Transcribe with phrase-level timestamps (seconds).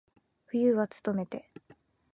[0.47, 1.47] 冬はつとめて。